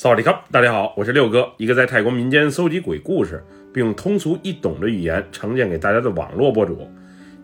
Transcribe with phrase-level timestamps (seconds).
[0.00, 3.42] 萨瓦迪卡，大家好，我是六哥，一个在泰国民间搜集鬼故事，
[3.74, 6.88] 并用通俗易懂的语言呈现给大家的网络博主。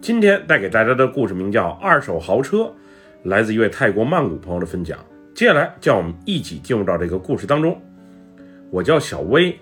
[0.00, 2.58] 今天带给大家的故事名叫《二手豪车》，
[3.24, 4.96] 来自一位泰国曼谷朋友的分享。
[5.34, 7.76] 接下来，叫我们一起进入到这个故事当中。
[8.70, 9.58] 我叫小薇，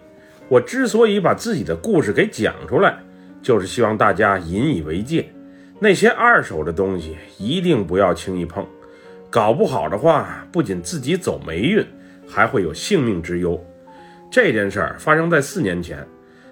[0.51, 2.99] 我之所以把自己的故事给讲出来，
[3.41, 5.33] 就是希望大家引以为戒，
[5.81, 8.67] 那些二手的东西一定不要轻易碰，
[9.31, 11.83] 搞不好的话，不仅自己走霉运。
[12.29, 13.63] 还会有性命之忧。
[14.31, 16.07] 这件事儿发生在四年前，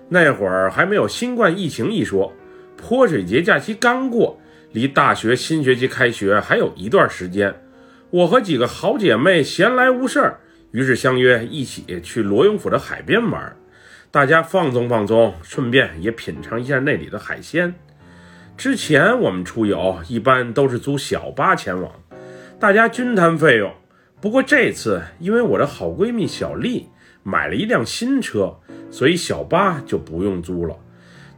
[0.08, 2.32] 那会儿还没有新冠疫情一说，
[2.76, 4.38] 泼水节假期刚过，
[4.72, 7.54] 离大学新学期开学还有一段时间。
[8.10, 10.40] 我和几个好姐妹闲来无事儿，
[10.72, 13.56] 于是相约一起去罗永府的海边玩，
[14.10, 17.72] 大家放松放松，顺便也品尝一下那里的海鲜。
[18.56, 21.90] 之前我们出游一般都是租小巴前往，
[22.58, 23.72] 大家均摊费用。
[24.20, 26.88] 不过这次，因为我的好闺蜜小丽
[27.22, 28.54] 买了一辆新车，
[28.90, 30.76] 所以小巴就不用租了，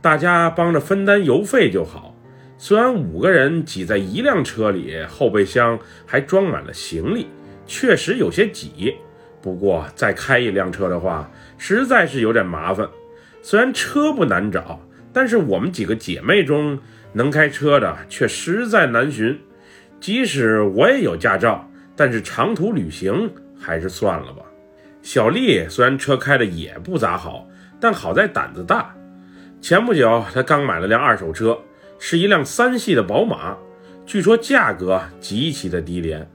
[0.00, 2.12] 大家帮着分担油费就好。
[2.58, 7.28] 虽然五个人挤在一辆车里，后备箱还装满了行李，
[7.66, 8.94] 确实有些挤。
[9.40, 12.88] 不过再开一辆车的话，实在是有点麻烦。
[13.42, 14.80] 虽然车不难找，
[15.12, 16.78] 但是我们几个姐妹中
[17.12, 19.38] 能开车的却实在难寻。
[20.00, 21.68] 即使我也有驾照。
[21.96, 24.42] 但是长途旅行还是算了吧。
[25.02, 27.48] 小丽虽然车开的也不咋好，
[27.80, 28.94] 但好在胆子大。
[29.60, 31.58] 前不久她刚买了辆二手车，
[31.98, 33.56] 是一辆三系的宝马，
[34.06, 36.28] 据说价格极其的低廉，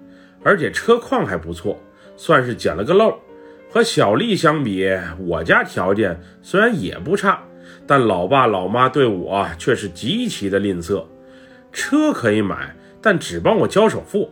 [0.43, 1.77] 而且车况还不错，
[2.15, 3.17] 算是捡了个漏。
[3.69, 7.43] 和小丽相比，我家条件虽然也不差，
[7.85, 11.05] 但老爸老妈对我却是极其的吝啬。
[11.73, 14.31] 车可以买，但只帮我交首付。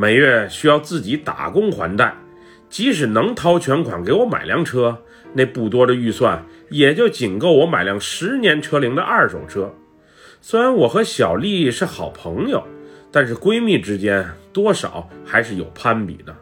[0.00, 2.14] 每月需要自己打工还贷，
[2.70, 4.96] 即使能掏全款给我买辆车，
[5.32, 6.40] 那不多的预算
[6.70, 9.74] 也就仅够我买辆十年车龄的二手车。
[10.40, 12.62] 虽然我和小丽是好朋友，
[13.10, 16.32] 但是闺蜜之间多少还是有攀比的。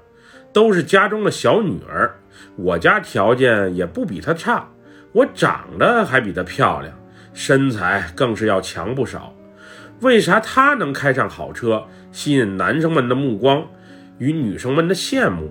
[0.52, 2.14] 都是家中的小女儿，
[2.56, 4.68] 我家条件也不比她差，
[5.12, 6.92] 我长得还比她漂亮，
[7.32, 9.34] 身材更是要强不少。
[10.00, 11.82] 为啥她能开上好车？
[12.16, 13.62] 吸引男生们的目光
[14.16, 15.50] 与女生们的羡慕，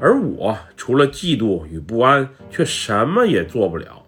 [0.00, 4.04] 而我除了嫉妒与不安，却什么也做不了。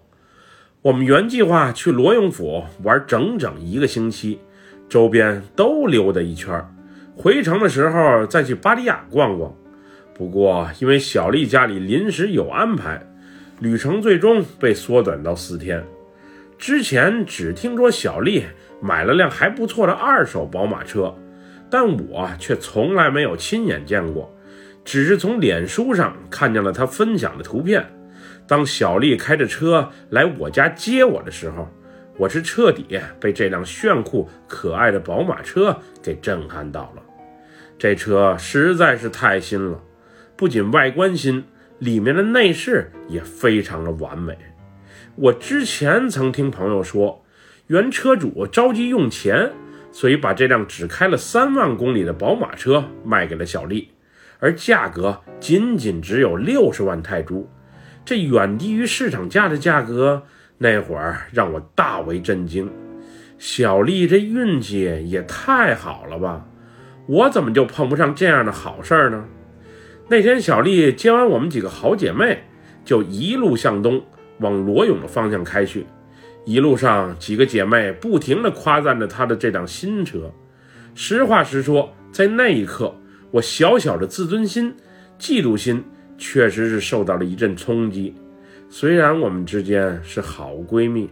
[0.81, 4.39] 我们原计划去罗永府玩整整一个星期，
[4.87, 6.65] 周边都溜达一圈，
[7.13, 9.53] 回城的时候再去巴利亚逛逛。
[10.13, 13.05] 不过因为小丽家里临时有安排，
[13.59, 15.83] 旅程最终被缩短到四天。
[16.57, 18.45] 之前只听说小丽
[18.79, 21.13] 买了辆还不错的二手宝马车。
[21.69, 24.33] 但我却从来没有亲眼见过，
[24.85, 27.85] 只是从脸书上看见了他分享的图片。
[28.47, 31.67] 当小丽开着车来我家接我的时候，
[32.17, 37.03] 我是彻底被这辆炫酷可爱的宝马车给震撼到了。
[37.77, 39.83] 这车实在是太新了，
[40.35, 41.43] 不仅外观新，
[41.79, 44.37] 里面的内饰也非常的完美。
[45.15, 47.25] 我之前曾听朋友说，
[47.67, 49.51] 原车主着急用钱。
[49.97, 53.89] 所以把这辆只开了三万公里的宝马车卖给了小丽，
[54.37, 57.49] 而价格仅仅只有六十万泰铢，
[58.05, 60.21] 这远低于市场价的价格。
[60.59, 62.71] 那会儿让我大为震惊，
[63.39, 66.45] 小丽这运气也太好了吧！
[67.07, 69.25] 我怎么就碰不上这样的好事儿呢？
[70.09, 72.43] 那天小丽接完我们几个好姐妹，
[72.85, 73.99] 就一路向东
[74.41, 75.87] 往罗永的方向开去。
[76.47, 80.31] 一路上，几个姐妹不停地夸赞着她的这辆新车。
[80.95, 82.95] 实话实说，在那一刻，
[83.31, 84.73] 我小小的自尊心、
[85.19, 85.83] 嫉妒心
[86.17, 88.15] 确实是受到了一阵冲击。
[88.69, 91.09] 虽然我们之间是好闺蜜，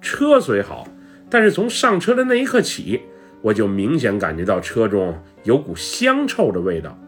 [0.00, 0.84] 车虽好，
[1.30, 3.00] 但是从上车的那一刻起，
[3.42, 6.98] 我就明显感觉到车中有股香臭的味道。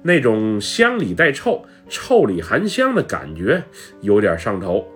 [0.00, 3.62] 那种香里带臭、臭里含香的感觉，
[4.00, 4.88] 有点上头。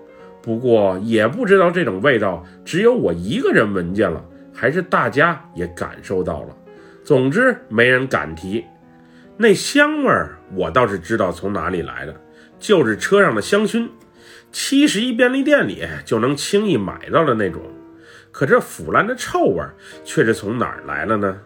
[0.48, 6.56] 不过也不知道这种味道只有我一个人闻见了，还是大家也感受到了。
[7.04, 8.64] 总之没人敢提。
[9.36, 12.16] 那香味儿我倒是知道从哪里来的，
[12.58, 13.90] 就是车上的香薰，
[14.50, 17.60] 七十一便利店里就能轻易买到的那种。
[18.32, 21.38] 可这腐烂的臭味儿却是从哪儿来了呢？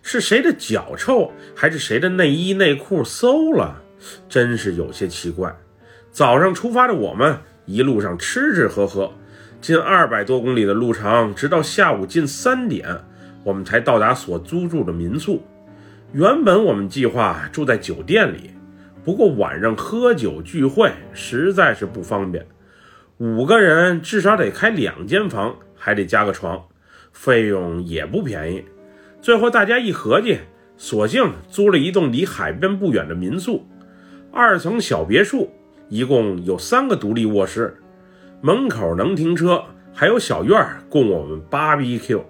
[0.00, 3.82] 是谁的脚臭，还是谁的内衣内裤馊了？
[4.30, 5.54] 真是有些奇怪。
[6.10, 7.38] 早上出发的我们。
[7.66, 9.12] 一路上吃吃喝喝，
[9.60, 12.88] 近二百多公里的路程，直到下午近三点，
[13.42, 15.42] 我们才到达所租住的民宿。
[16.12, 18.52] 原本我们计划住在酒店里，
[19.04, 22.46] 不过晚上喝酒聚会实在是不方便，
[23.18, 26.64] 五个人至少得开两间房，还得加个床，
[27.12, 28.64] 费用也不便宜。
[29.20, 30.38] 最后大家一合计，
[30.76, 33.66] 索性租了一栋离海边不远的民宿，
[34.30, 35.50] 二层小别墅，
[35.88, 37.76] 一共有三个独立卧室，
[38.40, 39.62] 门口能停车，
[39.92, 42.22] 还有小院供我们 BBQ。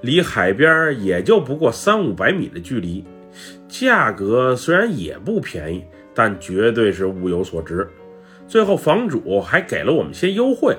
[0.00, 3.04] 离海边也就不过三五百米的距离，
[3.68, 7.88] 价格虽然也不便宜，但绝对是物有所值。
[8.46, 10.76] 最后房主还给了我们些优惠，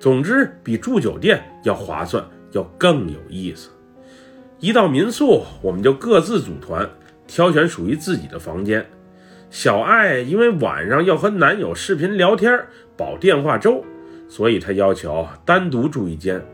[0.00, 3.70] 总之比住酒店要划算，要更有意思。
[4.58, 6.88] 一到民宿，我们就各自组团，
[7.26, 8.84] 挑选属于自己的房间。
[9.48, 12.58] 小爱因为晚上要和男友视频聊天，
[12.96, 13.84] 保电话粥，
[14.28, 16.44] 所以她要求单独住一间。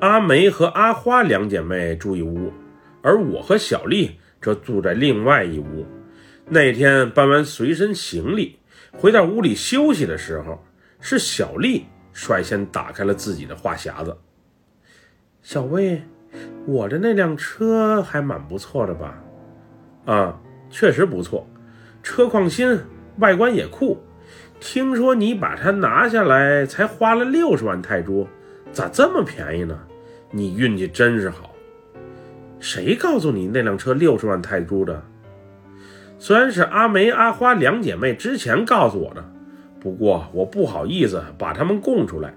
[0.00, 2.52] 阿梅和阿花两姐妹住一屋，
[3.02, 5.86] 而我和小丽则住在另外一屋。
[6.48, 8.58] 那天搬完随身行李，
[8.92, 10.62] 回到屋里休息的时候，
[11.00, 14.16] 是小丽率先打开了自己的话匣子。
[15.42, 16.02] 小薇，
[16.66, 19.22] 我的那辆车还蛮不错的吧？
[20.06, 21.46] 啊，确实不错，
[22.04, 22.78] 车况新，
[23.18, 23.98] 外观也酷。
[24.60, 28.28] 听说你把它拿下来才花了六十万泰铢。
[28.72, 29.78] 咋这么便宜呢？
[30.30, 31.54] 你运气真是好。
[32.60, 35.02] 谁告诉你那辆车六十万泰铢的？
[36.18, 39.24] 虽然是阿梅、阿花两姐妹之前告诉我的，
[39.80, 42.34] 不过我不好意思把他们供出来，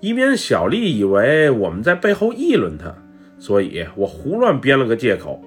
[0.00, 2.94] 以免小丽以为我们在背后议论她，
[3.38, 5.42] 所以我胡乱编了个借口。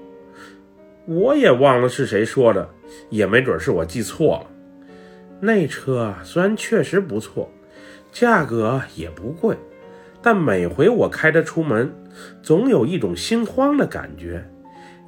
[1.06, 2.70] 我也忘了是谁说的，
[3.10, 4.48] 也没准是我记错了。
[5.40, 7.50] 那车虽然确实不错，
[8.12, 9.58] 价格也不贵。
[10.22, 11.92] 但每回我开它出门，
[12.44, 14.48] 总有一种心慌的感觉，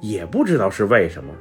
[0.00, 1.32] 也不知道是为什么。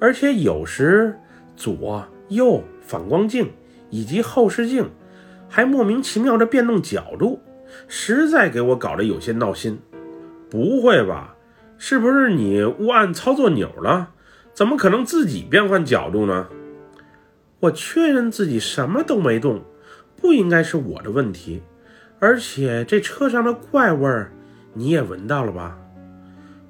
[0.00, 1.16] 而且有时
[1.54, 3.48] 左右反光镜
[3.90, 4.90] 以及后视镜
[5.48, 7.40] 还莫名其妙的变动角度，
[7.86, 9.78] 实在给我搞得有些闹心。
[10.50, 11.36] 不会吧？
[11.78, 14.10] 是不是你误按操作钮了？
[14.56, 16.48] 怎么可能自己变换角度呢？
[17.60, 19.62] 我确认自己什么都没动，
[20.16, 21.62] 不应该是我的问题。
[22.20, 24.32] 而且这车上的怪味儿，
[24.72, 25.76] 你也闻到了吧？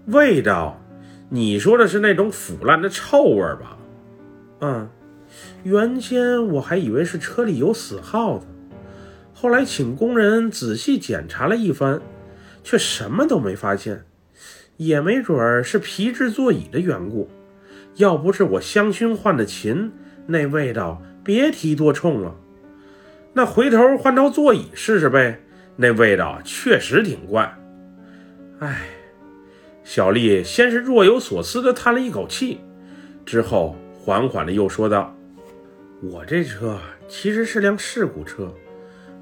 [0.06, 0.82] 味道，
[1.28, 3.78] 你说的是那种腐烂的臭味儿吧？
[4.62, 4.90] 嗯，
[5.62, 8.46] 原先我还以为是车里有死耗子，
[9.32, 12.02] 后来请工人仔细检查了一番，
[12.64, 14.04] 却什么都没发现。
[14.76, 17.30] 也没准儿是皮质座椅的缘故，
[17.96, 19.92] 要不是我香薰换的勤，
[20.26, 22.34] 那味道别提多冲了。
[23.32, 25.40] 那回头换套座椅试试呗，
[25.76, 27.54] 那味道确实挺怪。
[28.60, 28.88] 哎，
[29.84, 32.60] 小丽先是若有所思地叹了一口气，
[33.24, 35.14] 之后缓缓地又说道
[36.02, 36.78] ：“我这车
[37.08, 38.52] 其实是辆事故车，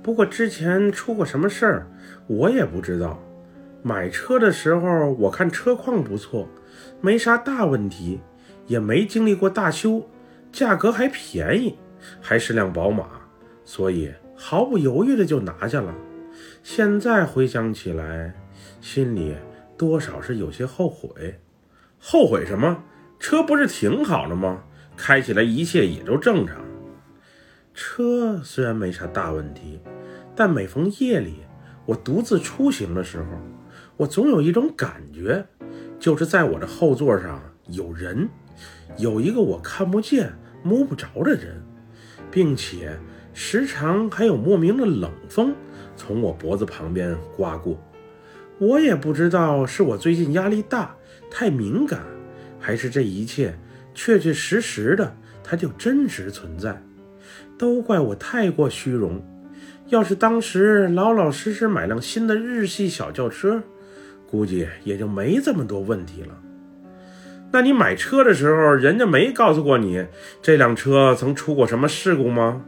[0.02, 1.86] 不过之前出过什么事儿，
[2.26, 3.20] 我也不知道。
[3.82, 6.48] 买车的时候我看车况不错，
[7.00, 8.20] 没啥大问题，
[8.66, 10.08] 也没经历过大修，
[10.52, 11.76] 价格还便宜，
[12.20, 13.06] 还是辆宝马。”
[13.64, 15.94] 所以毫不犹豫的就拿下了。
[16.62, 18.34] 现在回想起来，
[18.80, 19.34] 心里
[19.76, 21.40] 多少是有些后悔。
[21.98, 22.82] 后悔什么？
[23.18, 24.62] 车不是挺好的吗？
[24.96, 26.62] 开起来一切也都正常。
[27.72, 29.80] 车虽然没啥大问题，
[30.36, 31.38] 但每逢夜里
[31.86, 33.24] 我独自出行的时候，
[33.96, 35.46] 我总有一种感觉，
[35.98, 38.28] 就是在我的后座上有人，
[38.96, 40.32] 有一个我看不见、
[40.62, 41.62] 摸不着的人，
[42.30, 42.96] 并且。
[43.36, 45.52] 时常还有莫名的冷风
[45.96, 47.76] 从我脖子旁边刮过，
[48.60, 50.94] 我也不知道是我最近压力大
[51.32, 52.00] 太敏感，
[52.60, 53.58] 还是这一切
[53.92, 56.80] 确确实实的它就真实存在。
[57.58, 59.20] 都怪我太过虚荣，
[59.88, 63.60] 要是当时老老实实买辆新的日系小轿车，
[64.30, 66.40] 估计也就没这么多问题了。
[67.54, 70.04] 那你买车的时候，人家没告诉过你
[70.42, 72.64] 这辆车曾出过什么事故吗？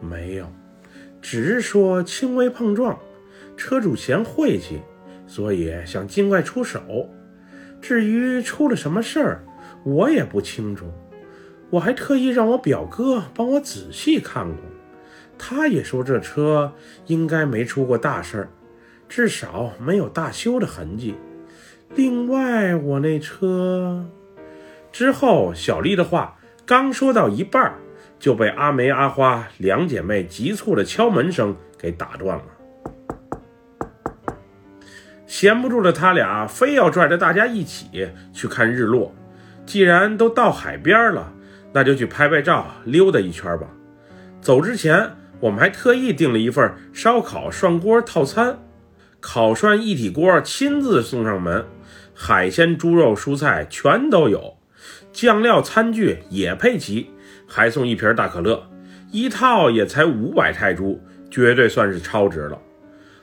[0.00, 0.50] 没有，
[1.20, 2.98] 只是说轻微碰撞，
[3.58, 4.80] 车主嫌晦气，
[5.26, 6.80] 所以想尽快出手。
[7.82, 9.44] 至于出了什么事儿，
[9.84, 10.86] 我也不清楚。
[11.68, 14.56] 我还特意让我表哥帮我仔细看过，
[15.36, 16.72] 他也说这车
[17.04, 18.48] 应该没出过大事儿，
[19.10, 21.16] 至少没有大修的痕迹。
[21.94, 24.04] 另外，我那车……
[24.92, 26.36] 之后，小丽的话
[26.66, 27.74] 刚说到一半。
[28.16, 32.44] 就被阿梅、阿花两姐妹急促的敲门声给打断了。
[35.26, 39.14] 闲不住的他俩非要拽着大家一起去看日落。
[39.66, 41.34] 既然都到海边了，
[41.74, 43.66] 那就去拍拍照，溜达一圈吧。
[44.40, 45.10] 走之前，
[45.40, 48.58] 我们还特意订了一份烧烤涮锅套餐，
[49.20, 51.62] 烤涮一体锅亲自送上门，
[52.14, 54.56] 海鲜、猪肉、蔬菜全都有，
[55.12, 57.10] 酱料、餐具也配齐，
[57.46, 58.64] 还送一瓶大可乐，
[59.10, 62.58] 一套也才五百泰铢，绝对算是超值了。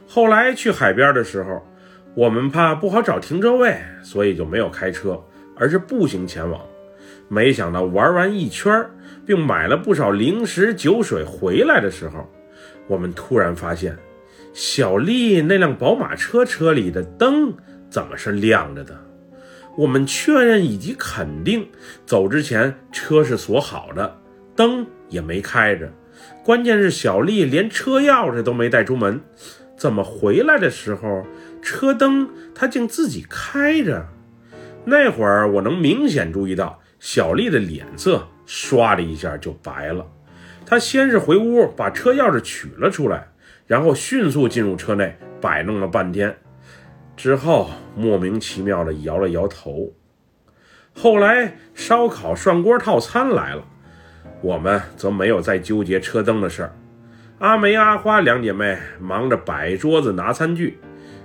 [0.08, 1.66] 后来去海边的时候，
[2.14, 5.18] 我们怕不好找停车位，所以就没有开车，
[5.56, 6.62] 而是步行前往。
[7.30, 8.86] 没想到玩完一圈，
[9.26, 12.30] 并买了不少零食酒水回来的时候，
[12.88, 13.98] 我们突然发现，
[14.54, 17.54] 小丽那辆宝马车车里的灯
[17.92, 18.98] 怎么是亮着的？
[19.78, 21.70] 我们确认以及肯定，
[22.06, 24.18] 走之前车是锁好的，
[24.56, 25.92] 灯也没开着。
[26.44, 29.22] 关键是小丽连车钥匙都没带出门。
[29.78, 31.26] 怎么回来的时候，
[31.62, 34.08] 车灯它竟自己开着？
[34.86, 40.06] 那会儿我能明显注意到小丽的脸色唰的一下就白了。
[40.66, 43.28] 她先是回屋把车钥匙取了出来，
[43.68, 46.36] 然后迅速进入车内摆弄了半天，
[47.22, 49.94] 之后莫名其妙的摇了摇头。
[50.92, 53.64] 后来烧烤涮锅套餐来了，
[54.42, 56.76] 我们则没有再纠结车灯的事儿。
[57.38, 60.80] 阿梅、阿花两姐妹忙着摆桌子、拿餐具，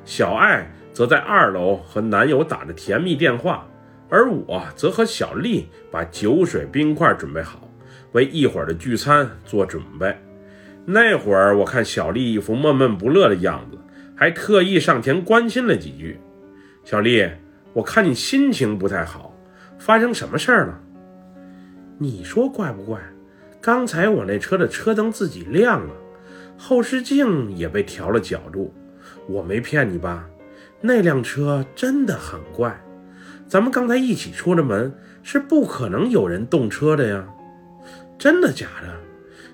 [0.04, 3.66] 小爱则在二楼和男友打着甜蜜电话，
[4.10, 7.70] 而我则和小丽把酒水、冰块准备好，
[8.12, 10.14] 为一会儿的聚餐做准备。
[10.84, 13.75] 那会儿我看小丽一副闷闷不乐的样子，
[14.16, 16.18] 还特意上前关心了几句
[16.82, 17.28] ：“小丽，
[17.74, 19.36] 我看你心情不太好，
[19.78, 20.80] 发生什么事儿了？
[21.98, 22.98] 你说怪不怪？
[23.60, 25.92] 刚才我那车的车灯自己亮了。”
[26.58, 28.72] 后视镜也被调了角度，
[29.28, 30.26] 我没骗你吧？
[30.80, 32.82] 那辆车真的很怪。
[33.46, 34.90] 咱们刚才一起出的门，
[35.22, 37.26] 是不可能有人动车的呀。
[38.18, 38.88] 真的假的？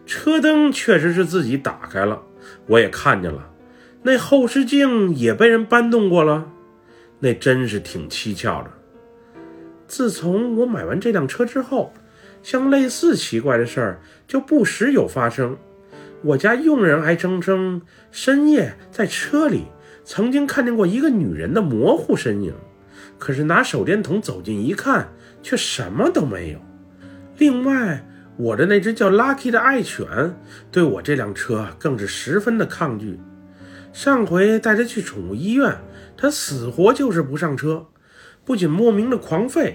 [0.06, 2.22] 车灯确实是自己打开了，
[2.68, 3.51] 我也看见了。
[4.02, 6.50] 那后视镜也被人搬动过了，
[7.20, 8.70] 那真是挺蹊跷的。
[9.86, 11.92] 自从我买完这辆车之后，
[12.42, 15.56] 像类似奇怪的事儿就不时有发生。
[16.22, 19.66] 我家佣人还声称，深夜在车里
[20.04, 22.54] 曾经看见过一个女人的模糊身影，
[23.18, 25.08] 可是拿手电筒走近一看，
[25.42, 26.58] 却什么都没有。
[27.38, 28.04] 另外，
[28.36, 30.06] 我的那只叫 Lucky 的爱犬
[30.70, 33.20] 对我这辆车更是十分的抗拒。
[33.92, 35.76] 上回带它去宠物医院，
[36.16, 37.86] 它死活就是不上车，
[38.44, 39.74] 不仅莫名的狂吠，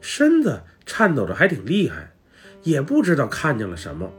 [0.00, 2.12] 身子颤抖的还挺厉害，
[2.62, 4.10] 也不知道看见了什么。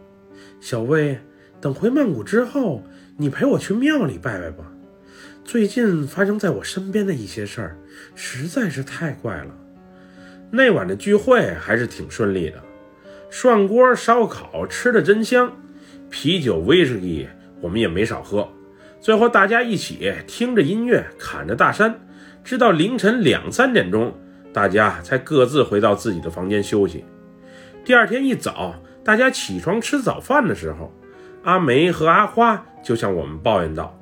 [0.59, 1.19] 小魏。
[1.61, 2.83] 等回曼谷之后，
[3.17, 4.71] 你陪我去庙里拜拜吧。
[5.43, 7.77] 最近发生在我身边的一些事儿，
[8.13, 9.57] 实在是太怪了。
[10.51, 12.61] 那晚的聚会还是挺顺利的，
[13.31, 15.51] 涮锅烧烤吃的真香，
[16.11, 17.27] 啤酒威士忌
[17.61, 18.47] 我们也没少喝。
[19.05, 21.99] 最后大家一起听着音乐，侃着大山，
[22.43, 24.11] 直到凌晨两三点钟，
[24.51, 27.05] 大家才各自回到自己的房间休息。
[27.83, 30.91] 第二天一早，大家起床吃早饭的时候。
[31.43, 33.95] 阿梅和阿花就向我们抱怨道：“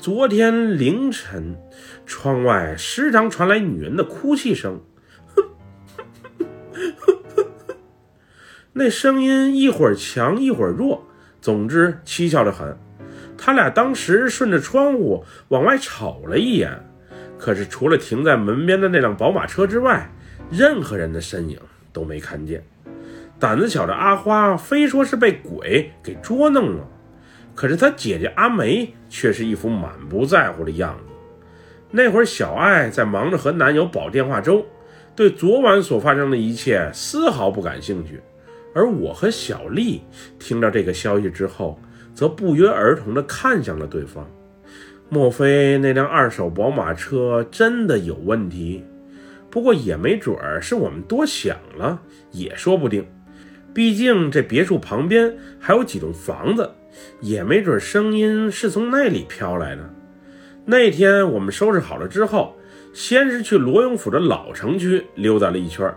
[0.00, 1.54] 昨天凌晨，
[2.06, 4.80] 窗外时常传来女人的哭泣声，
[8.72, 11.06] 那声音一会儿强一会儿弱，
[11.38, 12.74] 总之蹊跷的很。
[13.38, 16.70] 他俩当时顺着窗户往外瞅了一眼，
[17.38, 20.10] 可是除了停在门边的那辆宝马车之外，
[20.50, 21.58] 任何人的身影
[21.92, 22.62] 都没看见。”
[23.38, 26.84] 胆子小的阿花非说是被鬼给捉弄了，
[27.54, 31.14] 可是她姐姐阿梅却是一副满不在乎的样子。
[31.92, 34.66] 那会儿，小爱在忙着和男友煲电话粥，
[35.14, 38.20] 对昨晚所发生的一切丝毫不感兴趣。
[38.74, 40.02] 而我和小丽
[40.38, 41.80] 听到这个消息之后，
[42.14, 44.28] 则不约而同地看向了对方。
[45.08, 48.84] 莫非那辆二手宝马车真的有问题？
[49.50, 52.00] 不过也没准儿是我们多想了，
[52.32, 53.06] 也说不定。
[53.72, 56.70] 毕竟这别墅旁边还有几栋房子，
[57.20, 59.88] 也没准声音是从那里飘来的。
[60.66, 62.56] 那天我们收拾好了之后，
[62.92, 65.90] 先是去罗永府的老城区溜达了一圈，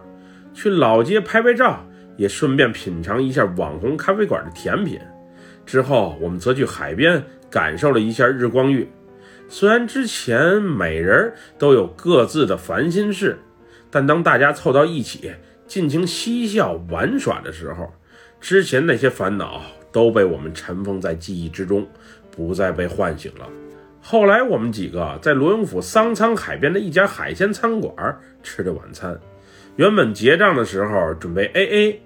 [0.54, 4.98] 去老街拍拍照，也顺便品尝一下网红咖啡馆的甜品。
[5.72, 8.90] 之后我们则去海边感受了一下日光浴。
[9.48, 13.40] 虽然之前每人都有各自的烦心事，
[13.90, 15.32] 但当大家凑到一起。
[15.66, 17.90] 尽情嬉笑玩耍的时候，
[18.42, 19.62] 之前那些烦恼
[19.94, 21.88] 都被我们尘封在记忆之中，
[22.30, 23.48] 不再被唤醒了。
[24.02, 27.94] 后来，我们几个在罗永府桑仓海边的一家海鲜餐馆
[28.44, 29.18] 吃的晚餐。
[29.78, 32.02] 原本结账的时候准备 A A，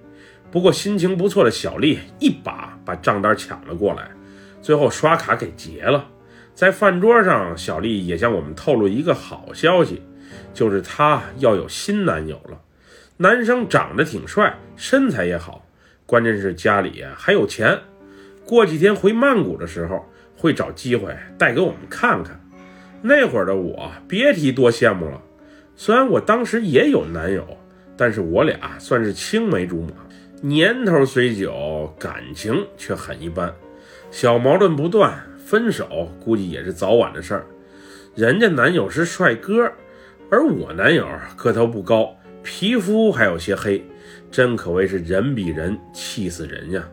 [0.51, 4.09] 不过心情不错的小丽一把把账单抢了过来，
[4.61, 6.07] 最后刷卡给结了。
[6.53, 10.01] 在饭桌上，小丽也向我们透露一个好消息，
[10.53, 12.61] 就是她要有新男友了。
[13.17, 15.65] 男生长得挺帅，身材也好，
[16.05, 17.77] 关键是家里还有钱。
[18.45, 20.05] 过几天回曼谷的时候，
[20.37, 22.39] 会找机会带给我们看看。
[23.01, 25.21] 那会儿的我，别提多羡慕了。
[25.75, 27.45] 虽然我当时也有男友，
[27.97, 30.04] 但是我俩算是青梅竹马，
[30.47, 33.51] 年头虽久，感情却很一般，
[34.11, 35.11] 小矛盾不断。
[35.43, 37.47] 分手估计也是早晚的事儿。
[38.13, 39.71] 人家男友是帅哥，
[40.29, 43.83] 而我男友个头不高，皮肤还有些黑，
[44.29, 46.87] 真可谓是人比人气死人呀。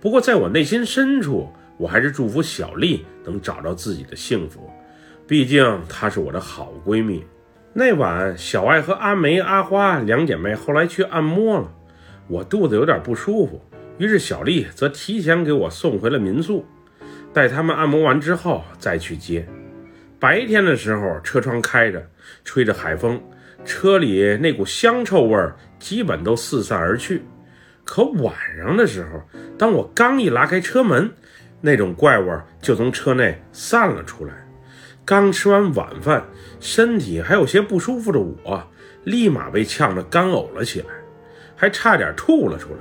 [0.00, 4.70] 不过在我内心深处，我还是祝福小丽能找到自己的幸福，
[5.26, 7.24] 毕竟她是我的好闺蜜。
[7.72, 11.72] 那晚，小爱和阿梅、阿花两姐妹后来去按摩了，
[12.28, 13.60] 我肚子有点不舒服，
[13.98, 16.64] 于是小丽则提前给我送回了民宿。
[17.32, 19.46] 待他们按摩完之后再去接。
[20.18, 22.06] 白天的时候，车窗开着，
[22.44, 23.20] 吹着海风，
[23.64, 27.22] 车里那股香臭味儿基本都四散而去。
[27.84, 29.20] 可晚上的时候，
[29.58, 31.10] 当我刚一拉开车门，
[31.60, 34.32] 那种怪味儿就从车内散了出来。
[35.04, 36.24] 刚吃完晚饭，
[36.60, 38.70] 身体还有些不舒服的我，
[39.02, 40.86] 立马被呛得干呕了起来，
[41.56, 42.78] 还差点吐了出来。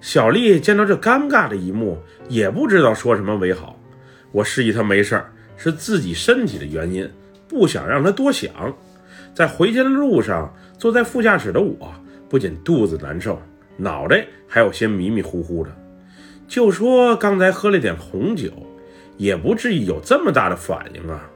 [0.00, 1.98] 小丽见到这尴尬的一幕，
[2.28, 3.78] 也不知道说什么为好。
[4.32, 7.10] 我示意她没事儿，是自己身体的原因，
[7.48, 8.52] 不想让她多想。
[9.34, 11.92] 在回家的路上，坐在副驾驶的我
[12.28, 13.40] 不仅肚子难受，
[13.76, 15.70] 脑袋还有些迷迷糊糊的。
[16.46, 18.50] 就说刚才喝了点红酒，
[19.16, 21.28] 也不至于有这么大的反应啊。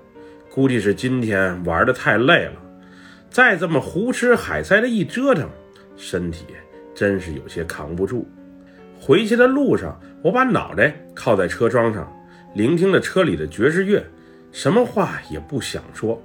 [0.51, 2.55] 估计是今天玩的太累了，
[3.31, 5.49] 再这么胡吃海塞的一折腾，
[5.99, 6.47] 身体
[6.95, 8.27] 真是有些扛不住。
[8.99, 12.11] 回去的路上，我把脑袋靠在车窗上，
[12.55, 14.03] 聆听着车里的爵士乐，
[14.51, 16.21] 什么话也不想说，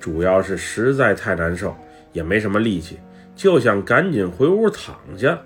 [0.00, 1.76] 主要是实在太难受，
[2.12, 2.98] 也没什么力气，
[3.36, 5.38] 就想赶紧回屋躺下。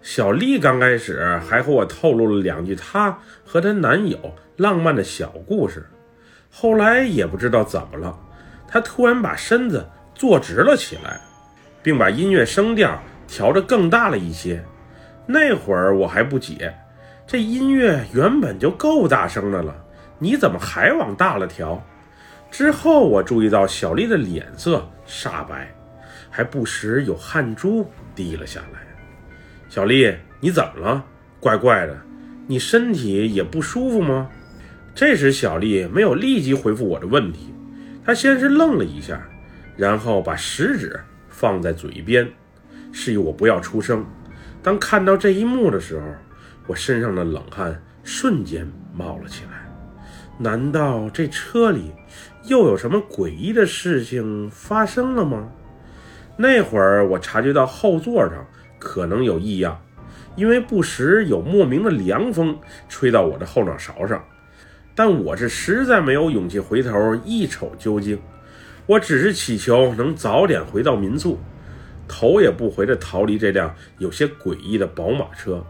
[0.00, 4.16] 小丽刚开始还和我透露了两句她和她男友
[4.56, 5.84] 浪漫的小故事，
[6.48, 8.16] 后来也不知道怎么了，
[8.68, 9.84] 她突然把身子
[10.14, 11.20] 坐直了起来，
[11.88, 14.62] 并把音乐声调调得更大了一些。
[15.24, 16.70] 那会儿我还不解，
[17.26, 19.74] 这音乐原本就够大声的了，
[20.18, 21.82] 你怎么还往大了调？
[22.50, 25.74] 之后我注意到小丽的脸色煞白，
[26.28, 28.80] 还不时有汗珠滴了下来。
[29.70, 31.02] 小丽，你怎么了？
[31.40, 31.96] 怪怪的，
[32.46, 34.28] 你身体也不舒服吗？
[34.94, 37.54] 这时小丽没有立即回复我的问题，
[38.04, 39.18] 她先是愣了一下，
[39.74, 41.00] 然后把食指
[41.38, 42.28] 放在嘴边，
[42.90, 44.04] 示意我不要出声。
[44.60, 46.04] 当看到这一幕的时候，
[46.66, 49.50] 我身上的冷汗瞬间冒了起来。
[50.36, 51.92] 难道这车里
[52.46, 55.48] 又有什么诡异的事情发生了吗？
[56.36, 58.44] 那会儿我察觉到后座上
[58.80, 59.80] 可能有异样，
[60.34, 64.20] 因为不时有莫名的凉风吹到我的后脑勺上。
[64.92, 68.18] 但我是实在没有勇气回头一瞅究竟，
[68.88, 71.38] 我只是祈求能早点回到民宿。
[72.08, 75.62] 头也不回地逃离这辆有些诡异的宝马车，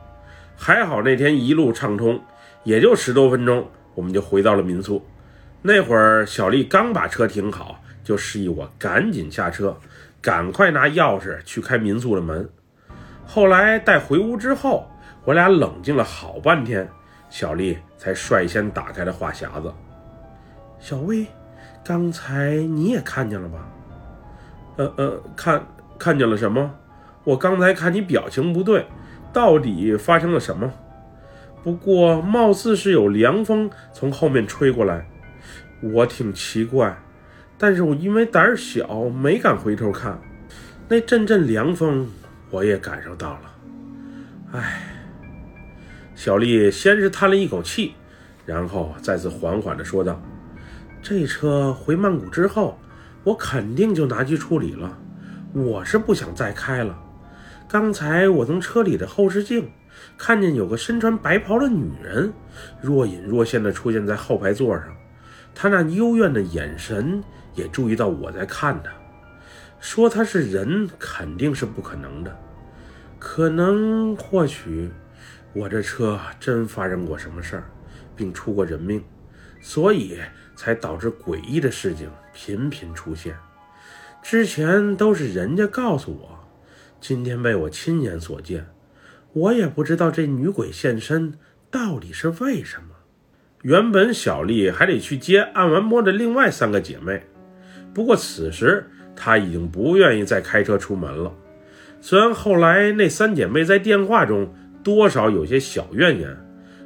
[0.57, 2.21] 还好那天一路畅通，
[2.63, 5.05] 也就十多分钟，我们就回到了民宿。
[5.63, 9.77] 那会儿小丽刚把车停好，就示意我赶紧下车，
[10.23, 12.49] 赶快拿钥匙去开民宿的门。
[13.27, 14.89] 后来待回屋之后，
[15.25, 16.89] 我俩冷静了好半天，
[17.29, 19.75] 小丽才率先打开了话匣子
[20.79, 21.27] ：“小薇，
[21.85, 23.69] 刚才你也看见了吧
[24.77, 25.67] ？”“呃呃，看。”
[25.99, 26.73] 看见了什么？
[27.25, 28.87] 我刚才看你表情不对，
[29.33, 30.73] 到底发生了什么？
[31.65, 35.09] 不过貌似是有凉风从后面吹过来，
[35.83, 36.97] 我挺奇怪，
[37.59, 40.17] 但是我因为胆小没敢回头看。
[40.87, 42.09] 那阵阵凉风
[42.51, 43.41] 我也感受到了。
[44.53, 44.83] 唉，
[46.15, 47.95] 小丽先是叹了一口气，
[48.47, 50.23] 然后再次缓缓地说道
[51.03, 52.79] ：“这车回曼谷之后，
[53.25, 54.99] 我肯定就拿去处理了。”
[55.55, 56.97] 我是不想再开了。
[57.67, 59.71] 刚才我从车里的后视镜
[60.19, 62.31] 看见有个身穿白袍的女人，
[62.83, 64.85] 若隐若现地出现在后排座上。
[65.55, 68.93] 她那幽怨的眼神也注意到我在看她。
[69.81, 72.39] 说她是人肯定是不可能的，
[73.19, 74.91] 可能或许
[75.55, 77.65] 我这车真发生过什么事儿，
[78.15, 79.03] 并出过人命，
[79.61, 80.19] 所以
[80.57, 83.35] 才导致诡异的事情频频出现。
[84.23, 86.49] 之前都是人家告诉我，
[87.01, 88.67] 今天被我亲眼所见。
[89.33, 91.35] 我也不知道这女鬼现身
[91.71, 92.97] 到底是为什么。
[93.63, 97.23] 原本小丽还得去接按完摩的另外三个姐妹，
[97.93, 101.33] 不过此时她已经不愿意再开车出门了。
[102.01, 106.37] 虽然后来那三姐妹在电话中多少有些小怨言，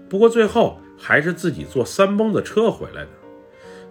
[0.08, 3.08] 不过最后还是自己坐三蹦子车回来的。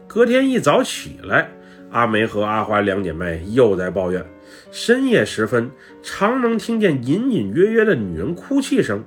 [0.07, 1.51] 隔天一早起来，
[1.89, 4.25] 阿梅和阿花两姐妹又在抱怨，
[4.71, 5.69] 深夜时分
[6.01, 9.03] 常能听见隐隐约约的女人哭泣声，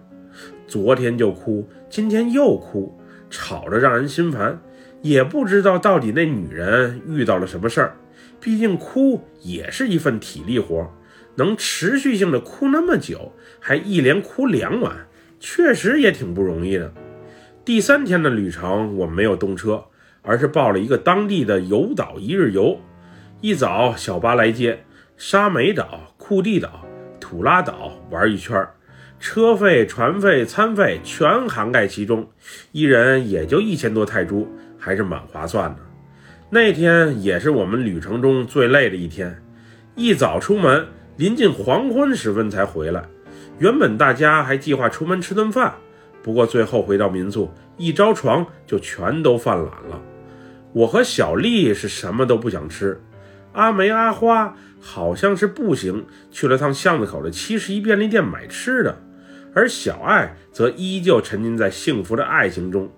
[0.67, 2.95] 昨天就哭，今天又哭，
[3.31, 4.61] 吵着让人心烦。
[5.01, 7.97] 也不知道到底那女人遇到了什么事儿，
[8.39, 10.91] 毕竟哭也是一份体力活。
[11.37, 14.95] 能持续性的哭那么久，还一连哭两晚，
[15.41, 16.93] 确实也挺不容易的。
[17.65, 19.83] 第三天的旅程，我们没有动车，
[20.21, 22.79] 而是报了一个当地的游岛一日游。
[23.41, 24.85] 一早，小巴来接，
[25.17, 26.85] 沙美岛、库蒂岛、
[27.19, 28.69] 土拉岛玩一圈，
[29.19, 32.29] 车费、船费、餐费全涵盖其中，
[32.73, 34.47] 一人也就一千多泰铢，
[34.79, 35.81] 还是蛮划算的。
[36.51, 39.43] 那天也是我们旅程中最累的一天，
[39.95, 40.87] 一早出门。
[41.17, 43.05] 临近黄昏时分才回来。
[43.59, 45.73] 原本大家还计划出门吃顿饭，
[46.25, 50.01] 不过最后回到民宿，一着床就全都犯懒了。
[50.73, 52.99] 我和小丽是什么都不想吃，
[53.53, 58.99] 阿梅、阿花好像是步行去了趟巷子口的七十一便利店买吃的，
[59.55, 62.91] 而小爱则依旧沉浸在幸福的爱情中，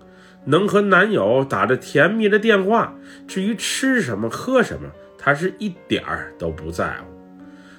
[0.44, 2.94] 能和男友打着甜蜜的电话。
[3.26, 7.06] 至于吃什么、喝什么，她是一点儿都不在乎。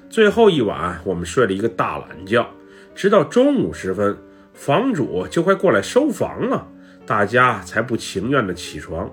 [0.10, 2.46] 最后一晚，我们睡了一个大懒觉，
[2.94, 4.18] 直到中午时分，
[4.58, 6.68] 房主就快过来收房了，
[7.06, 9.08] 大家才不情愿的起床。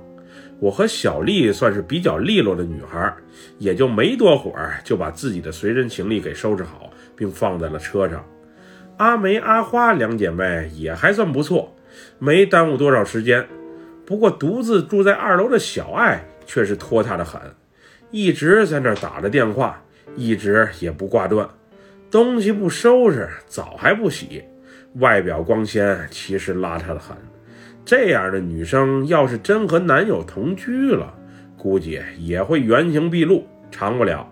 [0.59, 3.15] 我和小丽算是比较利落的女孩，
[3.59, 8.25] 也就没多会儿就把自己的随身行李给收拾好，并放在了车上。
[8.97, 11.77] 阿梅、阿花两姐妹也还算不错，
[12.19, 13.47] 没耽误多少时间。
[14.07, 17.39] 不过独自住在二楼的小爱却是拖沓的很，
[18.11, 19.79] 一直在那儿打着电话。
[20.17, 21.49] 一直也不挂断，
[22.11, 24.45] 东西不收拾，澡还不洗，
[24.95, 27.17] 外表光鲜，其实邋遢的很。
[27.85, 31.13] 这样的女生要是真和男友同居了，
[31.57, 34.31] 估计也会原形毕露，长不了。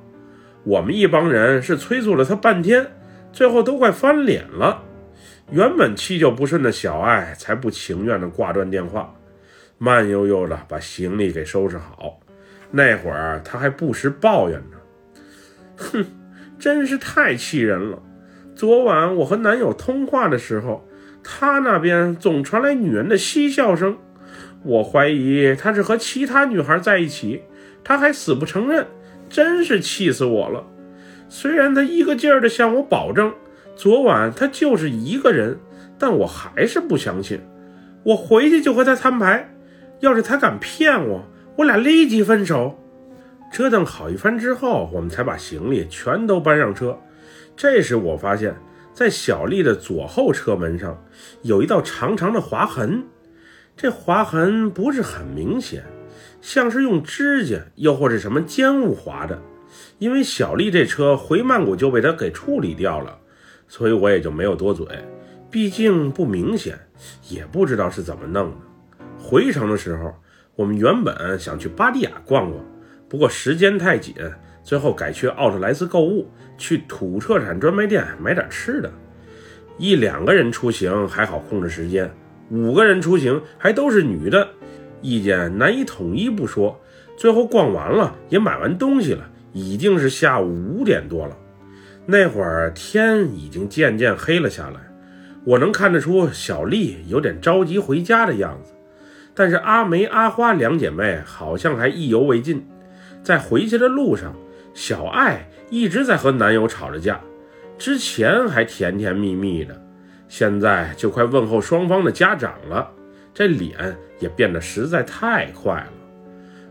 [0.65, 2.87] 我们一帮人是催促了她半天，
[3.33, 4.83] 最后都快翻脸了。
[5.51, 9.13] 原本气就不顺的小爱才不情愿的挂断电话，
[9.77, 12.21] 慢悠悠的把行李给收拾好。
[12.71, 14.79] 那会儿她还不时抱怨着。
[15.77, 16.07] 哼，
[16.59, 18.01] 真是太气人了！
[18.55, 20.87] 昨晚我和男友通话的时候，
[21.23, 23.97] 他那边总传来女人的嬉笑声，
[24.63, 27.43] 我怀疑他是和其他女孩在一起，
[27.83, 28.87] 他还死不承认，
[29.29, 30.65] 真是气死我了。
[31.29, 33.33] 虽然他一个劲儿的向我保证
[33.75, 35.59] 昨晚他就是一个人，
[35.99, 37.41] 但我还是不相信。
[38.05, 39.55] 我回去就和他摊牌，
[40.01, 41.25] 要是他敢骗我，
[41.57, 42.79] 我俩立即分手。
[43.51, 46.99] 折腾好一番之后，我们才把行李全都搬上车。
[47.57, 48.55] 这时我发现，
[48.93, 51.03] 在小丽的左后车门上
[51.43, 53.05] 有一道长长的划痕，
[53.77, 55.85] 这划痕不是很明显，
[56.41, 59.41] 像是用指甲又或者什么尖物划的。
[59.99, 63.17] 因为小丽这车回曼谷就被他给处理掉了，
[63.69, 64.87] 所以我也就没有多嘴。
[65.51, 66.79] 毕竟不明显，
[67.29, 68.57] 也不知道是怎么弄的。
[69.19, 70.15] 回程的时候，
[70.57, 72.65] 我们原本想去巴蒂亚逛逛。
[73.09, 74.15] 不过时间太紧，
[74.63, 78.91] 最后改去奥特莱斯购物，去土特产专卖店买点吃的。
[79.79, 82.11] 一两个人出行还好控制时间，
[82.51, 84.49] 五个人出行还都是女的，
[85.01, 86.79] 意见难以统一不说。
[87.17, 91.37] 最后逛完了，也买完东西了，已经是下午五点多了。
[92.07, 94.81] 那会儿天已经渐渐黑了下来，
[95.45, 98.73] 我能看得出小丽有点着急回家的样子，
[99.35, 102.67] 但是阿梅、阿花两姐妹好像还意犹未尽。
[103.23, 104.35] 在回去的路上，
[104.75, 107.21] 小爱一直在和男友吵着架，
[107.79, 109.81] 之前还甜甜蜜蜜的，
[110.29, 112.91] 现在就快问候双方的家长了，
[113.35, 115.93] 这脸也变得实在太快了。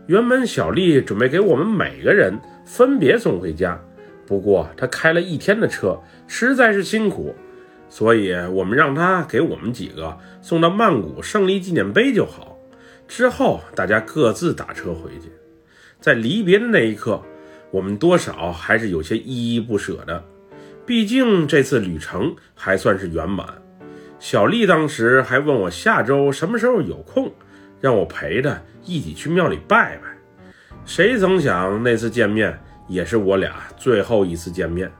[0.06, 3.80] 原本小丽准备给我们每个人分别送回家，
[4.26, 7.34] 不过她开了一天的车，实在是辛苦，
[7.88, 12.58] 所以我们让她给我们几个送到曼谷胜利纪念碑就好，
[13.06, 15.30] 之后大家各自打车回去。
[16.00, 17.22] 在离别的那一刻，
[17.72, 20.22] 我们多少还是有些依依不舍的。
[20.86, 23.46] 毕竟这次旅程还算是圆满。
[24.18, 27.32] 小丽当时还问我下周什么时候有空，
[27.80, 30.02] 让我陪她一起去庙里拜拜。
[30.84, 32.56] 谁曾想那次见面
[32.88, 34.90] 也是我俩最后一次见面。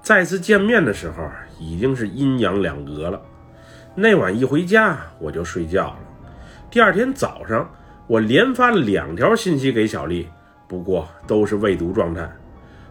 [0.00, 3.20] 再次见面的时候，已经是阴阳两隔了。
[3.94, 5.98] 那晚一回家，我就睡觉了。
[6.70, 7.70] 第二天早上，
[8.06, 10.28] 我连发了两条信息给小丽，
[10.74, 12.28] 不过都是未读状态。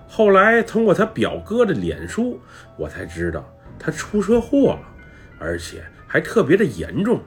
[0.07, 2.39] 后来通过他表哥的脸书，
[2.77, 3.45] 我才知道
[3.77, 4.79] 他出车祸了，
[5.37, 7.21] 而且还特别的严重。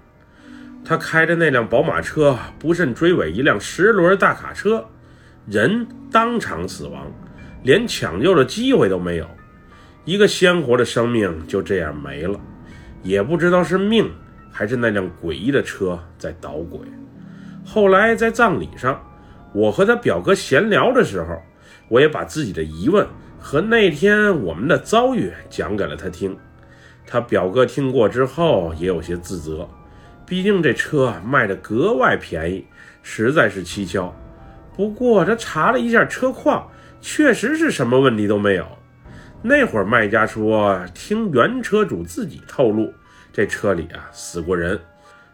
[0.83, 4.83] 他开着那辆宝马车不慎追尾一辆十轮大卡车，
[5.47, 7.07] 人当场死亡，
[7.63, 9.27] 连抢救的机会都没有。
[10.07, 12.41] 一个鲜活的生命就这样没了，
[13.03, 14.11] 也不知道是命。
[14.51, 16.81] 还是那辆诡异的车在捣鬼。
[17.63, 18.99] 后来在葬礼上，
[19.57, 21.43] 我和他表哥闲聊的时候，
[21.89, 23.07] 我也把自己的疑问
[23.41, 26.37] 和那天我们的遭遇讲给了他听。
[27.07, 29.67] 他表哥听过之后也有些自责，
[30.27, 32.67] 毕竟这车卖的格外便宜，
[33.03, 34.15] 实在是蹊跷。
[34.77, 38.67] 不过他查了一下车况，确实是什么问题都没有。
[39.41, 42.93] 那会儿卖家说，听原车主自己透露。
[43.33, 44.79] 这车里啊死过人，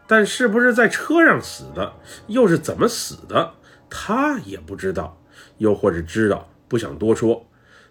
[0.06, 1.92] 但是不是在车上死的，
[2.28, 3.50] 又是怎么死的，
[3.94, 5.22] 他也不知道，
[5.58, 7.46] 又或者知道不想多说。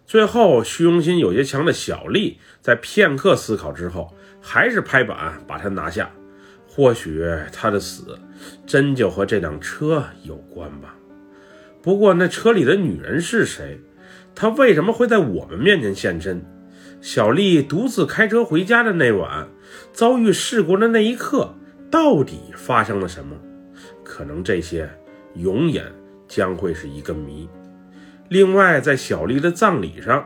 [0.08, 4.12] 最后虚荣心有些强的小丽，在片刻思考之后，
[4.42, 6.12] 还是拍板把他拿下。
[6.68, 8.18] 或许他的死
[8.66, 10.96] 真就和这辆车有关吧。
[11.84, 13.80] 不过那车里的女人是谁？
[14.34, 16.44] 她为什么会在我们面前现身？
[17.02, 19.48] 小丽独自开车回家的那晚，
[19.94, 21.54] 遭遇事故的那一刻，
[21.92, 23.36] 到底发生了什么？
[24.04, 24.90] 可能这些
[25.36, 25.86] 永远
[26.28, 27.50] 将会是一个谜。
[28.30, 30.26] 另外，在小丽的葬礼上，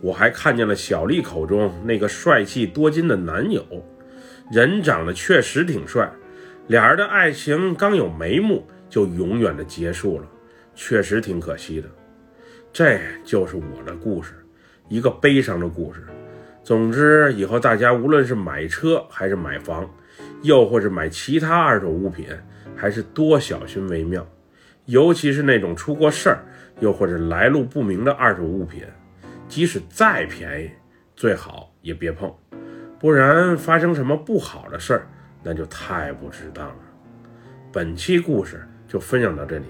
[0.00, 3.64] 我还看见了小丽口中那个帅气多金的男友，
[4.50, 6.10] 人长得确实挺帅，
[6.66, 10.26] 俩人的爱情刚有眉目就永远的结束了，
[10.74, 11.88] 确实挺可惜的。
[12.72, 14.34] 这就是我的故事。
[14.88, 16.04] 一个悲伤的故事。
[16.62, 19.88] 总之，以后大家无论是买车还是买房，
[20.42, 22.26] 又或是买其他二手物品，
[22.74, 24.26] 还是多小心为妙。
[24.86, 26.44] 尤其是那种出过事儿，
[26.80, 28.84] 又或者来路不明的二手物品，
[29.48, 30.70] 即使再便宜，
[31.16, 32.32] 最好也别碰，
[32.98, 35.06] 不然发生什么不好的事儿，
[35.42, 36.76] 那就太不值当了。
[37.72, 39.66] 本期故事就分享到这里，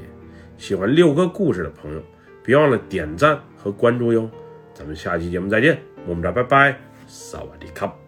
[0.59, 2.03] 喜欢六哥故事的朋友，
[2.43, 4.29] 别忘了点赞和关注哟。
[4.75, 8.04] 咱们下期节目再见，么么哒，拜拜，萨瓦迪卡。